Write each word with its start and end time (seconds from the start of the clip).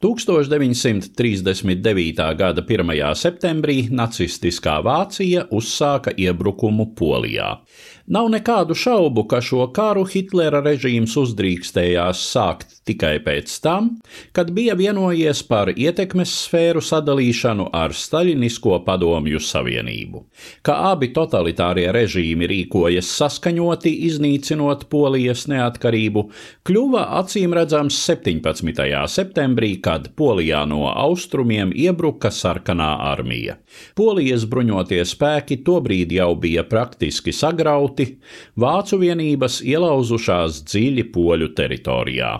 1939. 0.00 2.36
gada 2.36 2.60
1. 2.60 3.14
septembrī 3.16 3.88
nacistiskā 3.88 4.84
Vācija 4.84 5.48
uzsāka 5.48 6.12
iebrukumu 6.12 6.92
Polijā. 6.98 7.64
Nav 8.06 8.28
nekādu 8.30 8.74
šaubu, 8.76 9.24
ka 9.26 9.40
šo 9.42 9.64
karu 9.74 10.04
Hitlera 10.06 10.60
režīms 10.62 11.16
uzdrīkstējās 11.18 12.20
sākt 12.28 12.76
tikai 12.86 13.16
pēc 13.24 13.54
tam, 13.64 13.88
kad 14.36 14.52
bija 14.54 14.76
vienojies 14.78 15.40
par 15.48 15.72
ietekmes 15.72 16.30
sfēru 16.44 16.84
sadalīšanu 16.84 17.66
ar 17.74 17.96
Staļinisko 17.96 18.78
padomju 18.86 19.40
savienību. 19.42 20.22
Ka 20.62 20.76
abi 20.92 21.08
totalitārie 21.16 21.88
režīmi 21.96 22.46
rīkojas 22.52 23.10
saskaņoti, 23.16 23.90
iznīcinot 24.06 24.86
Polijas 24.92 25.48
neatkarību, 25.50 26.28
kļuva 26.68 27.08
acīm 27.24 27.58
redzams 27.58 27.98
17. 28.06 28.86
septembrī, 29.10 29.72
kad 29.86 30.10
Polijā 30.18 30.64
no 30.66 30.90
austrumiem 30.90 31.70
iebruka 31.70 32.34
sarkanā 32.34 32.90
armija. 33.12 33.60
Polijas 33.94 34.44
bruņotie 34.50 35.04
spēki 35.06 35.62
tobrīd 35.66 36.12
jau 36.18 36.32
bija 36.34 36.66
praktiski 36.66 37.30
sagrauti, 37.30 37.76
grauti, 37.86 38.16
vācu 38.56 38.98
vienības 39.00 39.60
ielauzušās 39.64 40.62
dziļi 40.66 41.06
poļu 41.14 41.52
teritorijā. 41.56 42.32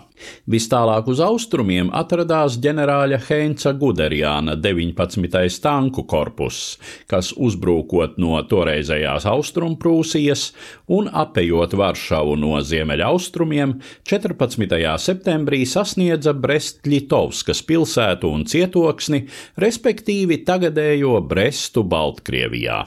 Vis 0.51 0.67
tālāk 0.71 1.09
uz 1.11 1.21
austrumiem 1.25 1.91
atradās 1.97 2.57
ģenerāļa 2.63 3.21
Heinza 3.29 3.73
Guderiāna 3.77 4.57
19. 4.61 5.61
tanku 5.63 6.07
korpus, 6.09 6.79
kas 7.11 7.33
uzbrūkot 7.37 8.19
no 8.23 8.39
toreizējās 8.49 9.29
austrumprūsijas 9.31 10.49
un 10.97 11.11
apējot 11.13 11.77
Varšavu 11.77 12.37
no 12.41 12.57
ziemeļaustrumiem, 12.65 13.79
14. 14.09 14.83
septembrī 15.03 15.65
sasniedza 15.69 16.35
Brest-Litovskas 16.37 17.65
pilsētu 17.67 18.33
un 18.33 18.47
cietoksni, 18.49 19.25
respektīvi 19.61 20.43
tagadējo 20.47 21.19
Brestu 21.27 21.85
Baltkrievijā. 21.87 22.85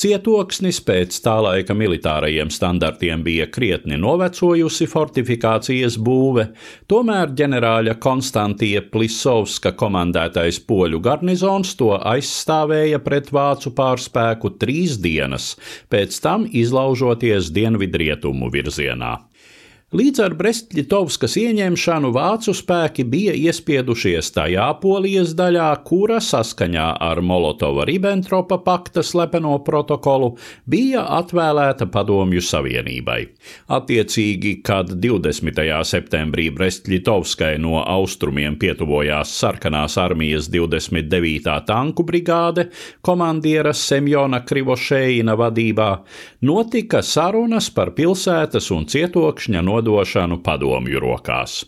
Cietoksnis 0.00 0.80
pēc 0.84 1.16
tā 1.24 1.34
laika 1.44 1.74
militārajiem 1.76 2.50
standartiem 2.50 3.22
bija 3.26 3.46
krietni 3.50 3.98
novecojusi 4.00 4.88
fortifikācijas 4.90 5.98
būve, 6.08 6.48
tomēr 6.90 7.34
ģenerāļa 7.38 7.96
Konstantija 8.02 8.82
Plisovska 8.90 9.74
komandētais 9.78 10.60
poļu 10.68 11.02
garnizons 11.04 11.74
to 11.78 11.92
aizstāvēja 11.98 13.02
pret 13.04 13.30
vācu 13.34 13.74
pārspēku 13.76 14.54
trīs 14.58 14.98
dienas, 15.02 15.54
pēc 15.92 16.18
tam 16.24 16.48
izlaužoties 16.50 17.52
dienvidrietumu 17.54 18.50
virzienā. 18.54 19.14
Līdz 19.94 20.20
ar 20.24 20.32
Brestļitovskas 20.34 21.36
ieņemšanu 21.38 22.08
vācu 22.16 22.50
spēki 22.58 23.04
bija 23.06 23.30
iespiedušies 23.38 24.32
tajā 24.34 24.64
polijas 24.80 25.36
daļā, 25.38 25.68
kura 25.86 26.16
saskaņā 26.18 26.86
ar 26.98 27.20
Molotova-Ribbentropa 27.22 28.58
pakta 28.64 29.04
slepeno 29.06 29.52
protokolu 29.62 30.32
bija 30.66 31.04
atvēlēta 31.20 31.86
Padomju 31.94 32.42
Savienībai. 32.42 33.20
Attiecīgi, 33.78 34.56
kad 34.66 34.90
20. 35.04 35.62
septembrī 35.86 36.48
Brestļitovskai 36.58 37.52
no 37.62 37.76
austrumiem 37.84 38.58
pietuvojās 38.58 39.36
sarkanās 39.44 39.94
armijas 40.02 40.50
29. 40.50 41.54
tanku 41.70 42.02
brigāde 42.02 42.66
komandiera 42.98 43.70
Semjona 43.70 44.42
Krivošēina 44.42 45.38
vadībā, 45.38 45.88
notika 46.50 47.06
sarunas 47.06 47.70
par 47.70 47.94
pilsētas 47.94 48.72
un 48.74 48.90
cietokšņa 48.90 49.62
nodeļu 49.62 49.83
nodošanu 49.84 50.40
padomju 50.42 51.00
rokās. 51.00 51.64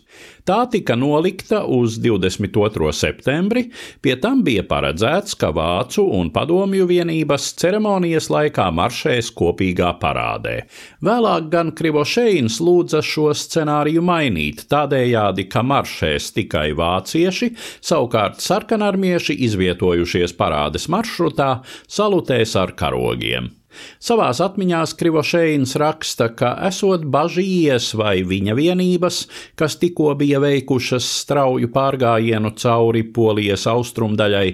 Tā 0.47 0.63
tika 0.71 0.95
nolikta 0.95 1.65
uz 1.65 1.97
22. 1.99 2.91
septembri, 2.95 3.65
pie 4.01 4.15
tam 4.15 4.43
bija 4.43 4.63
paredzēts, 4.63 5.35
ka 5.35 5.51
vācu 5.51 6.05
un 6.17 6.31
padomju 6.31 6.87
vienības 6.87 7.49
ceremonijas 7.59 8.29
laikā 8.31 8.69
maršēs 8.71 9.33
kopīgā 9.35 9.91
parādē. 10.01 10.61
Vēlāk 11.03 11.51
gan 11.51 11.73
Krivošeins 11.75 12.61
lūdza 12.63 13.03
šo 13.03 13.33
scenāriju 13.35 14.01
mainīt, 14.01 14.65
tādējādi, 14.71 15.49
ka 15.51 15.65
maršēs 15.67 16.31
tikai 16.39 16.71
vācieši, 16.79 17.51
savukārt 17.83 18.41
sarkanarmieši 18.41 19.37
izvietojušies 19.49 20.33
parādes 20.39 20.87
maršrutā 20.87 21.57
salutēs 21.91 22.55
ar 22.55 22.73
karogiem. 22.79 23.56
Savās 23.99 24.39
atmiņās 24.43 24.93
Krivošēns 24.99 25.75
raksta, 25.81 26.29
ka 26.39 26.53
esot 26.69 27.03
bažījies 27.13 27.89
vai 27.99 28.21
viņa 28.27 28.55
vienības, 28.57 29.19
kas 29.59 29.75
tikko 29.81 30.13
bija 30.19 30.39
veikušas 30.43 31.07
strauju 31.23 31.69
pārgājienu 31.73 32.53
cauri 32.57 33.03
polijas 33.17 33.67
austrumdaļai, 33.71 34.47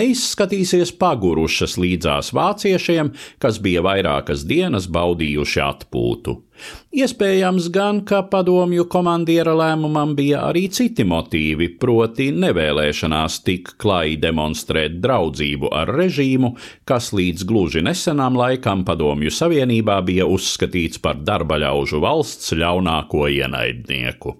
neizskatīsies 0.00 0.94
pagurušas 1.00 1.76
līdzās 1.82 2.30
vāciešiem, 2.36 3.14
kas 3.42 3.58
bija 3.64 3.82
vairākas 3.86 4.46
dienas 4.48 4.86
baudījuši 4.90 5.66
atpūtu. 5.66 6.38
Iespējams 6.90 7.68
gan, 7.74 8.02
ka 8.08 8.22
padomju 8.32 8.86
komandiera 8.90 9.54
lēmumam 9.56 10.16
bija 10.18 10.42
arī 10.48 10.64
citi 10.74 11.06
motīvi, 11.06 11.70
proti 11.80 12.30
nevēlēšanās 12.34 13.40
tik 13.46 13.74
klāji 13.80 14.18
demonstrēt 14.22 14.98
draudzību 15.04 15.70
ar 15.76 15.94
režīmu, 16.00 16.52
kas 16.84 17.12
līdz 17.16 17.46
gluži 17.46 17.84
nesenām 17.86 18.38
laikam 18.40 18.84
padomju 18.88 19.32
savienībā 19.34 20.00
bija 20.06 20.26
uzskatīts 20.26 20.98
par 21.02 21.22
darbaļaužu 21.22 22.02
valsts 22.02 22.54
ļaunāko 22.58 23.28
ienaidnieku. 23.38 24.36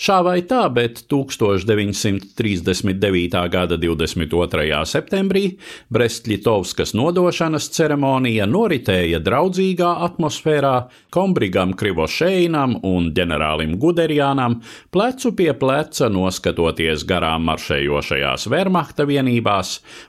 Šā 0.00 0.22
vai 0.24 0.40
tā, 0.48 0.62
bet 0.72 1.02
1939. 1.10 3.50
gada 3.52 3.76
22. 3.80 4.84
septembrī 4.88 5.58
Brestļitovskas 5.92 6.94
nodošanas 6.98 7.68
ceremonija 7.72 8.46
noritēja 8.50 9.18
draudzīgā 9.24 9.90
atmosfērā 10.08 10.74
Kombrigam 11.12 11.72
Krivošeinam 11.78 12.70
un 12.88 13.12
ģenerālim 13.16 13.72
Guderiānam 13.80 14.52
plecu 14.92 15.28
pie 15.38 15.52
pleca 15.56 16.08
noskatoties 16.12 17.04
garām 17.08 17.42
maršējošajās 17.48 18.42
Wehrmachta 18.52 19.04
vienībās, 19.08 19.68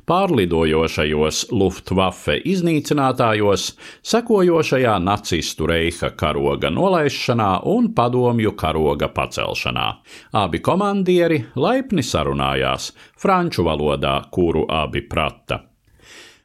pārlidojošajos 0.09 1.37
Luftwaffe 1.53 2.35
iznīcinātājos, 2.53 3.61
sekojošajā 4.03 4.95
nacistu 5.03 5.67
reiha 5.71 6.09
karoga 6.19 6.69
nolaišanā 6.73 7.51
un 7.69 7.93
padomju 7.95 8.51
karoga 8.59 9.07
pacelšanā 9.13 9.52
celšanā. 9.53 10.01
Abi 10.33 10.59
komandieri 10.59 11.43
laipni 11.55 12.03
sarunājās 12.03 12.91
franču 13.17 13.63
valodā, 13.63 14.23
kuru 14.31 14.65
abi 14.69 15.01
prata. 15.01 15.72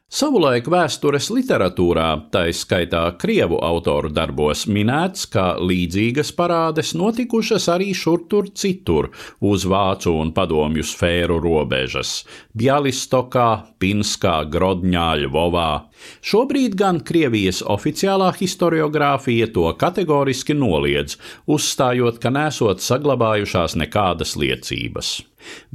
Savulaik 0.09 0.65
vēstures 0.73 1.27
literatūrā, 1.29 2.05
tā 2.33 2.47
izskaitā 2.49 3.03
krievu 3.21 3.59
autoru 3.61 4.09
darbos, 4.09 4.63
minēts, 4.65 5.27
ka 5.29 5.43
līdzīgas 5.61 6.31
parādes 6.33 6.95
notikušas 6.97 7.67
arī 7.69 7.91
šur 7.93 8.23
tur 8.31 8.49
citur, 8.57 9.11
uz 9.45 9.67
vācu 9.69 10.15
un 10.17 10.31
padomju 10.33 10.81
sfēru 10.81 11.37
robežas- 11.43 12.23
Bjalistokā, 12.57 13.69
Pinskā, 13.77 14.49
Grodņā, 14.49 15.07
Ļvovā. 15.27 15.69
Šobrīd 16.25 16.73
gan 16.73 17.05
Krievijas 17.05 17.61
oficiālā 17.61 18.33
historiografija 18.33 19.53
to 19.53 19.69
kategoriski 19.77 20.57
noliedz, 20.57 21.19
uzstājot, 21.45 22.17
ka 22.17 22.33
nesot 22.33 22.81
saglabājušās 22.81 23.77
nekādas 23.77 24.33
liecības 24.33 25.19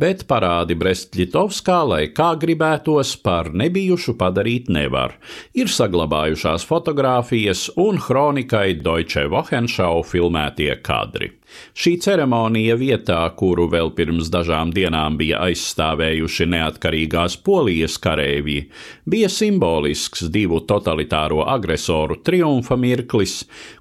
bet 0.01 0.27
parādi 0.31 0.77
Brestļitovskā, 0.79 1.79
lai 1.91 2.03
kā 2.17 2.33
gribētos, 2.41 3.15
par 3.25 3.53
nebijušu 3.53 4.17
padarīt 4.21 4.71
nevar. 4.73 5.17
Ir 5.55 5.73
saglabājušās 5.73 6.67
fotogrāfijas 6.69 7.69
un 7.81 8.01
kronikai 8.03 8.75
Deutsche 8.81 9.29
Wochenschau 9.33 10.05
filmētie 10.07 10.75
kadri. 10.85 11.33
Šī 11.75 11.97
ceremonija 12.03 12.77
vietā, 12.79 13.21
kuru 13.39 13.67
vēl 13.71 13.93
pirms 13.97 14.31
dažām 14.33 14.73
dienām 14.75 15.19
bija 15.19 15.41
aizstāvējuši 15.49 16.47
neatkarīgās 16.50 17.37
polijas 17.47 17.97
kareivji, 18.03 18.69
bija 19.11 19.31
simbolisks 19.31 20.25
divu 20.35 20.61
totalitāro 20.69 21.44
agresoru 21.50 22.19
triumfa 22.27 22.79
mirklis, 22.81 23.37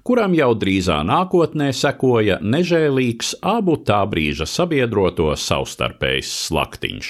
kuram 0.06 0.36
jau 0.38 0.52
drīzā 0.58 1.00
nākotnē 1.08 1.70
sekoja 1.74 2.40
nežēlīgs 2.42 3.36
abu 3.54 3.78
tā 3.86 4.02
brīža 4.10 4.48
sabiedroto 4.50 5.30
savstarpējs 5.74 6.30
slaktiņš. 6.46 7.08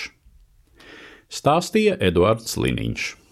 Stāstīja 1.28 1.99
Eduards 2.00 2.56
Liniņš. 2.56 3.23